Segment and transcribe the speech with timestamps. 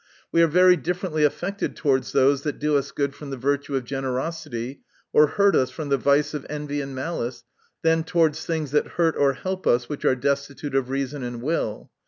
[0.31, 3.83] We are very differently affected towards those that do us good from the virtue of
[3.83, 4.81] generosity,
[5.13, 7.43] or hurt us from the vice of envy and malice,
[7.83, 11.91] than towards thinsfs that hurt or help us, which are destitute of reason and will.